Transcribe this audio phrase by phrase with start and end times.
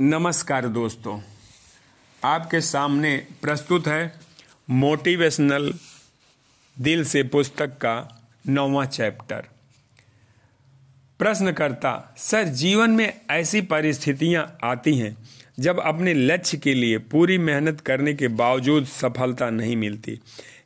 [0.00, 1.20] नमस्कार दोस्तों,
[2.24, 4.14] आपके सामने प्रस्तुत है
[4.70, 5.72] मोटिवेशनल
[6.76, 9.44] दिल से पुस्तक का नौवा चैप्टर।
[11.18, 15.16] प्रश्नकर्ता, सर, जीवन में ऐसी परिस्थितियाँ आती हैं
[15.60, 20.18] जब अपने लक्ष्य के लिए पूरी मेहनत करने के बावजूद सफलता नहीं मिलती।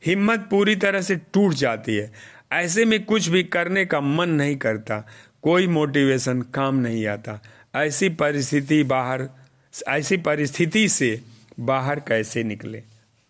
[0.06, 2.12] हिम्मत पूरी तरह से टूट जाती है।
[2.52, 5.06] ऐसे में कुछ भी करने का मन नहीं करता।
[5.42, 7.40] कोई मोटिवेशन काम नहीं आता।
[7.78, 9.28] ऐसी परिस्थिति बाहर,
[9.88, 11.20] ऐसी परिस्थिति से
[11.60, 12.82] बाहर कैसे निकले?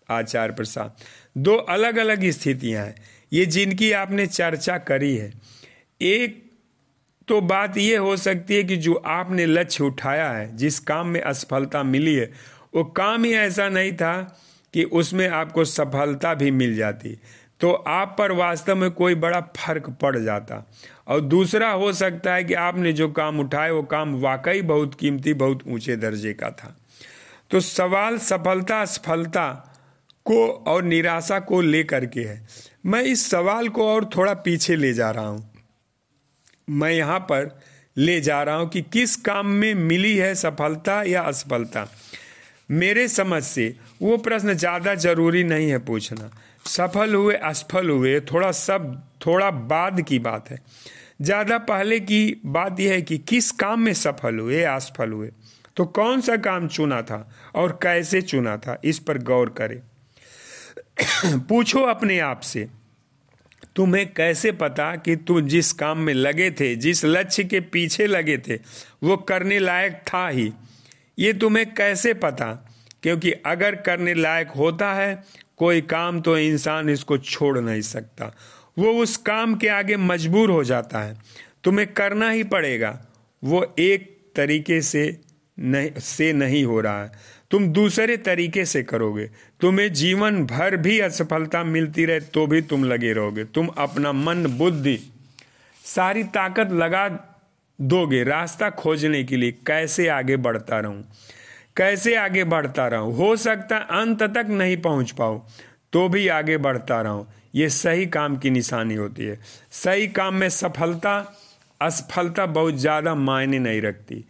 [0.09, 0.95] आचार्य प्रसाद,
[1.37, 2.95] दो अलग अलग स्थितियाँ हैं।
[3.33, 5.33] ये जिनकी आपने चर्चा करी है।
[6.01, 6.51] एक
[7.27, 11.21] तो बात यह हो सकती है कि जो आपने लक्ष्य उठाया है, जिस काम में
[11.21, 12.31] असफलता मिली है,
[12.75, 14.41] वो काम ही ऐसा नहीं था
[14.73, 17.17] कि उसमें आपको सफलता भी मिल जाती।
[17.59, 20.63] तो आप पर वास्तव में कोई बड़ा फ़र्क पड़ जाता।
[21.07, 25.33] और दूसरा हो सकता है कि आपने जो काम उठाए वो काम वाकई बहुत कीमती,
[25.33, 26.75] बहुत ऊँचे दर्जे का था।
[27.51, 29.47] तो सवाल सफलता असफलता
[30.25, 32.45] को और निराशा को लेकर के है।
[32.85, 35.49] मैं इस सवाल को और थोड़ा पीछे ले जा रहा हूँ।
[36.69, 37.59] मैं यहाँ पर
[37.97, 41.87] ले जा रहा हूँ कि किस काम में मिली है सफलता या असफलता।
[42.71, 46.29] मेरे समझ से वो प्रश्न ज़्यादा ज़रूरी नहीं है पूछना।
[46.69, 50.59] सफल हुए, असफल हुए, थोड़ा सब, थोड़ा बाद की बात है।
[51.21, 55.31] ज़्यादा पहले की बात यह है कि किस काम में सफल हुए, असफल हुए?
[55.75, 59.81] तो कौन सा काम चुना था और कैसे चुना था, इस पर गौर करें।
[61.39, 62.67] पूछो अपने आप से,
[63.75, 68.37] तुम्हें कैसे पता कि तुम जिस काम में लगे थे, जिस लक्ष्य के पीछे लगे
[68.37, 68.55] थे,
[69.03, 70.53] वो करने लायक था ही?
[71.19, 72.65] ये तुम्हें कैसे पता?
[73.03, 75.23] क्योंकि अगर करने लायक होता है
[75.59, 78.33] कोई काम तो इंसान इसको छोड़ नहीं सकता।
[78.79, 81.17] वो उस काम के आगे मजबूर हो जाता है।
[81.63, 82.99] तुम्हें करना ही पड़ेगा।
[83.43, 85.19] वो एक तरीके से
[85.57, 87.11] नहीं से नहीं हो रहा है।
[87.51, 89.25] तुम दूसरे तरीके से करोगे।
[89.61, 94.45] तुम्हें जीवन भर भी असफलता मिलती रहे तो भी तुम लगे रहोगे। तुम अपना मन,
[94.47, 94.99] बुद्धि
[95.85, 97.07] सारी ताकत लगा
[97.79, 101.03] दोगे रास्ता खोजने के लिए। कैसे आगे बढ़ता रहूँ?
[101.79, 103.15] कैसे आगे बढ़ता रहूँ?
[103.17, 105.37] हो सकता अंत तक नहीं पहुँच पाओ
[105.93, 109.39] तो भी आगे बढ़ता रहूँ। ये सही काम की निशानी होती है।
[109.71, 111.15] सही काम में सफलता,
[111.81, 114.23] असफलता बहुत ज़्यादा मायने नहीं रखती।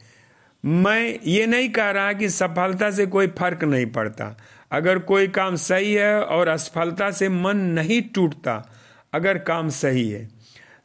[0.64, 4.36] मैं ये नहीं कह रहा कि सफलता से कोई फ़र्क नहीं पड़ता।
[4.72, 8.64] अगर कोई काम सही है और असफलता से मन नहीं टूटता,
[9.14, 10.28] अगर काम सही है।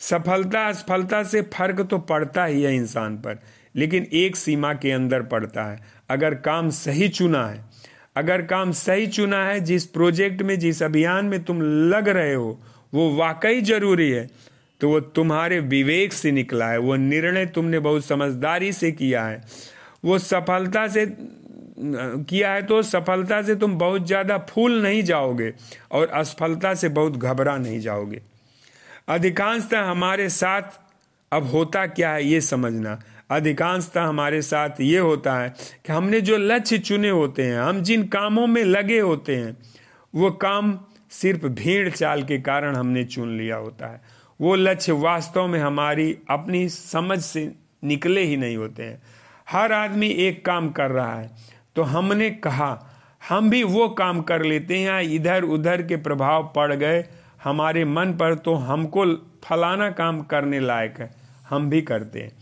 [0.01, 3.39] सफलता, असफलता से फ़र्क तो पड़ता ही है इंसान पर।
[3.75, 5.79] लेकिन एक सीमा के अंदर पड़ता है।
[6.11, 7.65] अगर काम सही चुना है,
[8.17, 12.59] अगर काम सही चुना है, जिस प्रोजेक्ट में, जिस अभियान में तुम लग रहे हो,
[12.95, 14.29] वो वाकई ज़रूरी है
[14.81, 19.43] तो वो तुम्हारे विवेक से निकला है। वो निर्णय तुमने बहुत समझदारी से किया है।
[20.05, 21.07] वो सफलता से,
[21.77, 25.53] किया है तो सफलता से तुम बहुत ज़्यादा फूल नहीं जाओगे
[25.93, 28.21] और असफलता से बहुत घबरा नहीं जाओगे।
[29.09, 30.79] अधिकांशतः हमारे साथ
[31.33, 32.99] अब होता क्या है ये समझना।
[33.31, 35.49] अधिकांशतः हमारे साथ ये होता है
[35.87, 39.57] कि हमने जो लक्ष्य चुने होते हैं, हम जिन कामों में लगे होते हैं,
[40.15, 40.79] वो काम
[41.12, 44.01] सिर्फ़ भीड़ चाल के कारण हमने चुन लिया होता है।
[44.41, 47.51] वो लक्ष्य वास्तव में हमारी अपनी समझ से
[47.84, 49.03] निकले ही नहीं होते हैं।
[49.49, 51.31] हर आदमी एक काम कर रहा है
[51.77, 52.91] तो हमने कहा,
[53.23, 57.05] हम भी वो काम कर लेते हैं इधर उधर के प्रभाव पड़ गए
[57.45, 59.05] हमारे मन पर तो हमको
[59.45, 61.11] फलाना काम करने लायक है,
[61.49, 62.33] हम भी करते हैं।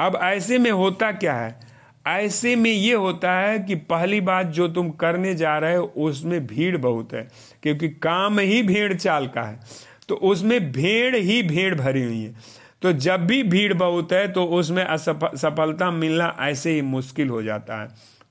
[0.00, 1.58] अब ऐसे में होता क्या है?
[2.06, 6.46] ऐसे में ये होता है कि पहली बात जो तुम करने जा रहे हो, उसमें
[6.46, 7.28] भीड़ बहुत है,
[7.62, 9.60] क्योंकि काम ही भीड़ चाल का है।
[10.08, 12.34] तो उसमें भीड़ ही भीड़ भरी हुई है।
[12.82, 17.80] तो जब भी भीड़ बहुत है तो उसमें सफलता मिलना ऐसे ही मुश्किल हो जाता
[17.82, 17.88] है।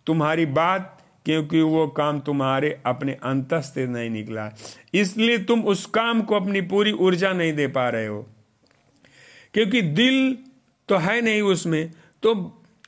[0.08, 4.50] तुम्हारी बात, क्योंकि वो काम तुम्हारे अपने अंतस से नहीं निकला
[4.94, 8.26] इसलिए तुम उस काम को अपनी पूरी ऊर्जा नहीं दे पा रहे हो।
[9.54, 10.38] क्योंकि दिल
[10.90, 11.92] तो है नहीं उसमें।
[12.24, 12.34] तो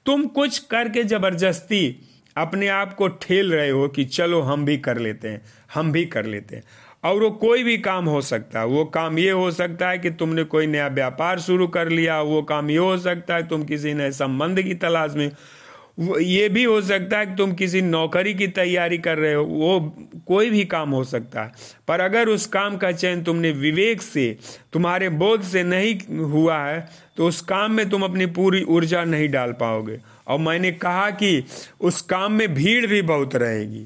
[0.06, 2.08] तुम कुछ करके ज़बरदस्ती
[2.38, 5.42] अपने आप को ठेल रहे हो कि चलो हम भी कर लेते हैं,
[5.74, 6.64] हम भी कर लेते हैं।
[7.04, 10.10] और वो कोई भी काम हो सकता है। वो काम ये हो सकता है कि
[10.10, 13.94] तुमने कोई नया व्यापार शुरू कर लिया, वो काम ये हो सकता है तुम किसी
[13.94, 15.32] नए संबंध की तलाश में।
[15.98, 19.80] ये भी हो सकता है कि तुम किसी नौकरी की तैयारी कर रहे हो, वो
[20.28, 21.52] कोई भी काम हो सकता है।
[21.88, 24.38] पर अगर उस काम का चयन तुमने विवेक से,
[24.74, 29.30] तुम्हारे बोध से नहीं हुआ है तो उस काम में तुम अपनी पूरी ऊर्जा नहीं
[29.30, 31.44] डाल पाओगे। और मैंने कहा कि
[31.82, 33.86] उस काम में भीड़ भी बहुत रहेगी,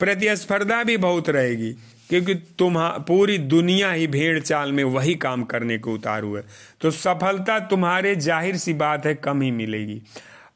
[0.00, 1.70] प्रतिस्पर्धा भी बहुत रहेगी,
[2.08, 6.42] क्योंकि तुम पूरी दुनिया ही भेड़ चाल में वही काम करने को उतारू है।
[6.80, 10.00] तो सफलता तुम्हारे ज़ाहिर सी बात है, कम ही मिलेगी।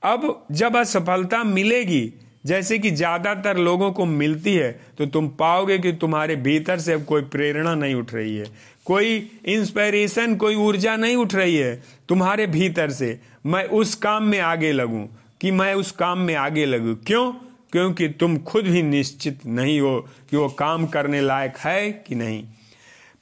[0.04, 2.12] अब जब असफलता मिलेगी,
[2.46, 7.04] जैसे कि ज़्यादातर लोगों को मिलती है तो तुम पाओगे कि तुम्हारे भीतर से अब
[7.04, 8.46] कोई प्रेरणा नहीं उठ रही है।
[8.86, 9.16] कोई
[9.46, 11.74] इंस्पायरेशन कोई ऊर्जा नहीं उठ रही है
[12.08, 15.06] तुम्हारे भीतर से। मैं उस काम में आगे लगूं,
[15.40, 17.32] कि मैं उस काम में आगे लगूं। क्यों?
[17.72, 19.98] क्योंकि तुम खुद भी निश्चित नहीं हो
[20.30, 22.42] कि वो काम करने लायक है कि नहीं।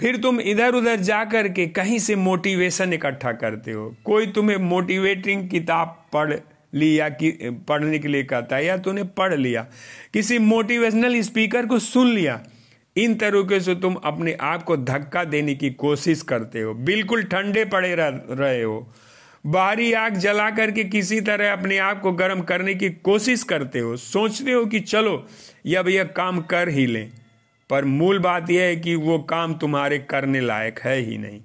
[0.01, 4.57] फिर तुम इधर उधर जा कर के कहीं से मोटिवेशन इकट्ठा करते हो। कोई तुम्हें
[4.59, 6.33] मोटिवेटिंग किताब पढ़
[6.75, 7.31] लिया कि
[7.69, 9.67] पढ़ने के लिए कहता है या तूने पढ़ लिया।
[10.15, 12.43] किसी मोटिवेशनल स्पीकर को सुन लिया।
[12.97, 17.65] इन तरीके से तुम अपने आप को धक्का देने की कोशिश करते हो। बिल्कुल ठंडे
[17.65, 18.93] पड़े रह, हो।
[19.47, 23.97] बाहरी आग जला करके किसी तरह अपने आप को गर्म करने की कोशिश करते हो।
[23.97, 25.17] सोचते हो कि चलो
[25.79, 27.11] अब यह काम कर ही लें।
[27.71, 31.41] पर मूल बात यह है कि वो काम तुम्हारे करने लायक है ही नहीं।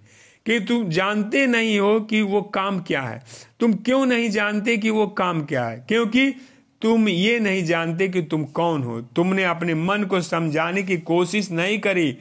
[0.48, 3.24] कि तुम जानते नहीं हो कि वो काम क्या है।
[3.60, 5.86] तुम क्यों नहीं जानते कि वो काम क्या है?
[5.88, 6.32] क्योंकि
[6.82, 11.52] तुम ये नहीं जानते कि तुम कौन हो। तुमने अपने मन को समझाने की कोशिश
[11.52, 12.18] नहीं करी।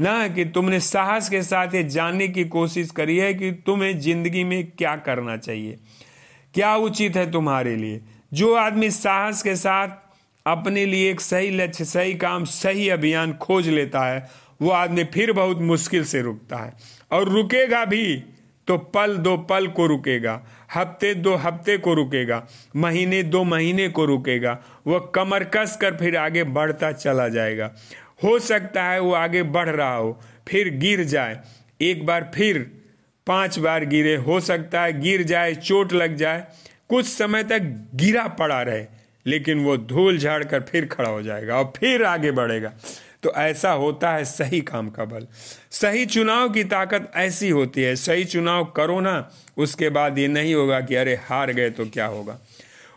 [0.00, 4.44] ना कि तुमने साहस के साथ ये जानने की कोशिश करी है कि तुम्हें ज़िंदगी
[4.44, 5.78] में क्या करना चाहिए।
[6.54, 8.00] क्या उचित है तुम्हारे लिए?
[8.34, 9.88] जो आदमी साहस के साथ
[10.46, 14.28] अपने लिए एक सही लक्ष्य, सही काम, सही अभियान खोज लेता है
[14.62, 16.72] वो आदमी फिर बहुत मुश्किल से रुकता है।
[17.12, 18.22] और रुकेगा भी
[18.68, 20.40] तो पल दो पल को रुकेगा,
[20.74, 22.42] हफ़्ते दो हफ़्ते को रुकेगा,
[22.76, 27.70] महीने दो महीने को रुकेगा वह कमर कस कर फिर आगे बढ़ता चला जाएगा।
[28.24, 30.18] हो सकता है वो आगे बढ़ रहा हो,
[30.48, 31.40] फिर गिर जाए,
[31.80, 32.58] एक बार फिर
[33.26, 36.46] पाँच बार गिरे, हो सकता है गिर जाए, चोट लग जाए,
[36.88, 37.62] कुछ समय तक
[37.94, 38.84] गिरा पड़ा रहे,
[39.26, 42.72] लेकिन वो धूल झाड़ कर फिर खड़ा हो जाएगा और फिर आगे बढ़ेगा।
[43.22, 45.26] तो ऐसा होता है सही काम का बल।
[45.70, 50.54] सही चुनाव की ताकत ऐसी होती है, सही चुनाव करो ना, उसके बाद ये नहीं
[50.54, 52.38] होगा कि अरे हार गए तो क्या होगा।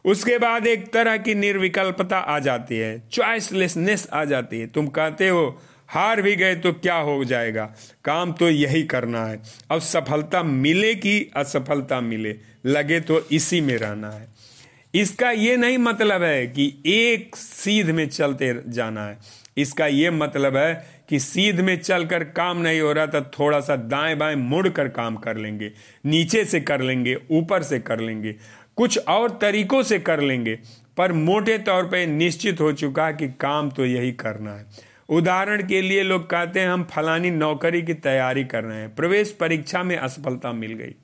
[0.06, 5.30] उसके बाद एक तरह की निर्विकल्पता आ जाती है चॉइसलेसनेस आ जाती है। तुम कहते
[5.30, 7.66] हो, हार भी गए तो क्या हो जाएगा?
[8.04, 12.36] काम तो यही करना है। अब सफलता मिले कि असफलता मिले,
[12.66, 14.28] लगे तो इसी में रहना है।
[14.94, 19.18] इसका ये नहीं मतलब है कि एक सीध में चलते जाना है।
[19.58, 20.74] इसका ये मतलब है
[21.10, 24.88] कि सीध में चलकर काम नहीं हो रहा तो थोड़ा सा दाएँ बाएँ मुड़ कर
[24.88, 25.72] काम कर लेंगे,
[26.06, 28.36] नीचे से कर लेंगे, ऊपर से कर लेंगे,
[28.78, 30.58] कुछ और तरीकों से कर लेंगे,
[30.98, 34.66] पर मोटे तौर पे निश्चित हो चुका कि काम तो यही करना है।
[35.10, 39.32] उदाहरण के लिए लोग कहते हैं, हम फलानी नौकरी की तैयारी कर रहे हैं, प्रवेश
[39.32, 40.96] परीक्षा में असफलता मिल गई।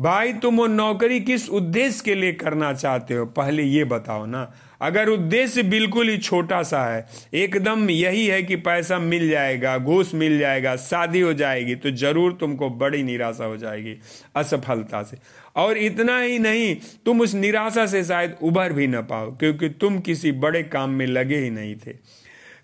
[0.00, 3.24] भाई तुम वो नौकरी किस उद्देश्य के लिए करना चाहते हो?
[3.26, 4.50] पहले ये बताओ ना।
[4.82, 10.14] अगर उद्देश्य बिल्कुल ही छोटा सा है, एकदम यही है कि पैसा मिल जाएगा, घूस
[10.14, 13.96] मिल जाएगा, शादी हो जाएगी तो ज़रूर तुमको बड़ी निराशा हो जाएगी
[14.36, 15.18] असफलता से।
[15.56, 16.74] और इतना ही नहीं,
[17.06, 21.06] तुम उस निराशा से शायद उभर भी ना पाओ, क्योंकि तुम किसी बड़े काम में
[21.06, 21.96] लगे ही नहीं थे।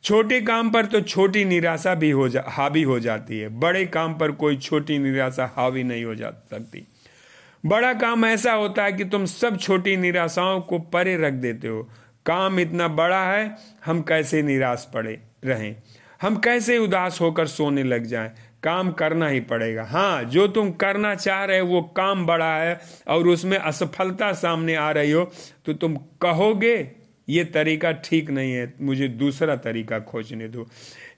[0.04, 4.14] छोटे काम पर तो छोटी निराशा भी हो जा, हावी हो जाती है। बड़े काम
[4.14, 6.86] पर कोई छोटी निराशा हावी नहीं हो जा सकती।
[7.66, 11.82] बड़ा काम ऐसा होता है कि तुम सब छोटी निराशाओं को परे रख देते हो।
[12.26, 15.76] काम इतना बड़ा है हम कैसे निराश पड़े रहें?
[16.22, 18.30] हम कैसे उदास होकर सोने लग जाएँ?
[18.62, 22.80] काम करना ही पड़ेगा। हाँ जो तुम करना चाह रहे हो वो काम बड़ा है
[23.08, 25.24] और उसमें असफलता सामने आ रही हो
[25.66, 26.76] तो तुम कहोगे
[27.28, 30.66] ये तरीका ठीक नहीं है मुझे दूसरा तरीका खोजने दो।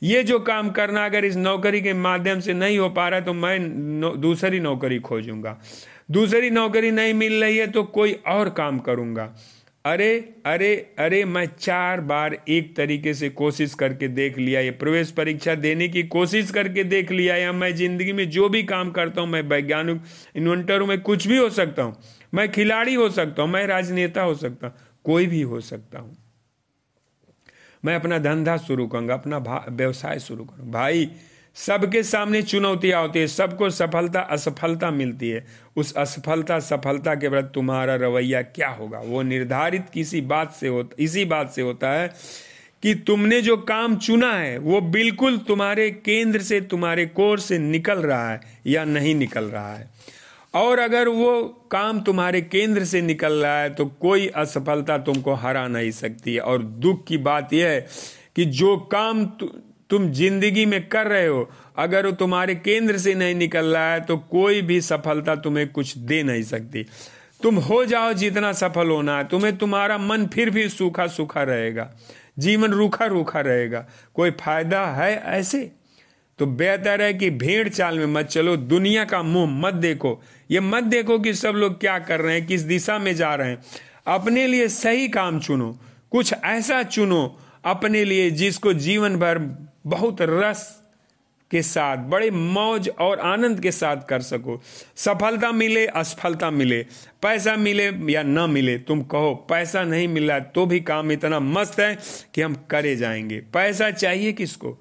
[0.02, 3.33] ये जो काम करना अगर इस नौकरी के माध्यम से नहीं हो पा रहा तो
[3.33, 5.59] मैं नौ, दूसरी नौकरी खोजूँगा।
[6.09, 9.35] दूसरी नौकरी नहीं मिल रही है तो कोई और काम करूँगा।
[9.85, 10.09] अरे
[10.47, 15.55] अरे अरे, मैं चार बार एक तरीके से कोशिश करके देख लिया, ये प्रवेश परीक्षा
[15.57, 19.29] देने की कोशिश करके देख लिया, या मैं ज़िंदगी में जो भी काम करता हूँ,
[19.29, 20.00] मैं वैज्ञानिक,
[20.37, 21.97] इन्वेंटर हूँ मैं कुछ भी हो सकता हूँ,
[22.35, 24.75] मैं खिलाड़ी हो सकता हूँ, मैं राजनेता हो सकता हूँ,
[25.05, 26.17] कोई भी हो सकता हूँ।
[27.85, 29.38] मैं अपना धंधा शुरू करूँगा, अपना
[29.71, 31.11] व्यवसाय शुरू करूँगा। भाई
[31.67, 35.47] सबके सामने चुनौतियाँ होती है। सबको सफलता, असफलता मिलती है।
[35.77, 38.99] उस असफलता, सफलता के बाद तुम्हारा रवैया क्या होगा?
[38.99, 42.09] वो निर्धारित किसी बात से होता, इसी बात से होता है
[42.83, 47.99] कि तुमने जो काम चुना है, वो बिल्कुल तुम्हारे केंद्र से, तुम्हारे कोर से निकल
[47.99, 49.91] रहा है या नहीं निकल रहा है।
[50.55, 55.69] और अगर वो काम तुम्हारे केंद्र से निकल रहा है तो कोई असफलता तुमको हरा
[55.69, 57.87] नहीं सकती और दुख की बात यह है
[58.37, 59.25] कि जो काम
[59.90, 64.00] तुम ज़िंदगी में कर रहे हो। अगर वो तुम्हारे केंद्र से नहीं निकल रहा है
[64.00, 66.85] तो कोई भी सफलता तुम्हें कुछ दे नहीं सकती।
[67.40, 71.90] तुम हो जाओ जितना सफल होना है। तुम्हें तुम्हारा मन फिर भी सूखा सूखा रहेगा।
[72.38, 75.71] जीवन रूखा रूखा रहेगा। कोई फ़ायदा है ऐसे?
[76.38, 80.61] तो बेहतर है कि भेड़ चाल में मत चलो। दुनिया का मुँह मत देखो। ये
[80.61, 83.62] मत देखो कि सब लोग क्या कर रहे हैं, किस दिशा में जा रहे हैं।
[84.07, 85.76] अपने लिए सही काम चुनो।
[86.11, 89.38] कुछ ऐसा चुनो अपने लिए जिसको जीवन भर
[89.88, 90.83] बहुत रस
[91.50, 94.62] के साथ, बड़े मौज और आनंद के साथ कर सको।
[94.97, 96.87] सफलता मिले, असफलता मिले।
[97.23, 101.80] पैसा मिले या न मिले, तुम कहो, पैसा नहीं मिला तो भी काम इतना मस्त
[101.80, 101.99] है
[102.35, 104.78] कि हम करे जाएँगे। पैसा चाहिए किसको?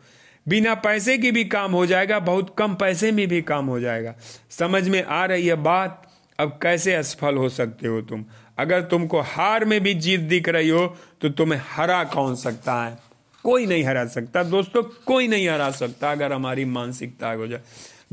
[0.48, 4.16] बिना पैसे की भी काम हो जाएगा, बहुत कम पैसे में भी काम हो जाएगा।
[4.50, 6.04] समझ में आ रही है बात?
[6.40, 8.26] अब कैसे असफल हो सकते हो तुम?
[8.58, 13.07] अगर तुमको हार में भी जीत दिख रही हो तो तुम्हें हरा कौन सकता है?
[13.44, 17.62] कोई नहीं हरा सकता। दोस्तों, कोई नहीं हरा सकता अगर हमारी मानसिकता हो जाए।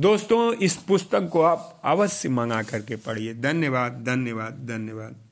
[0.01, 5.24] दोस्तों, इस पुस्तक को आप अवश्य मंगा करके पढ़िए। धन्यवाद धन्यवाद धन्यवाद।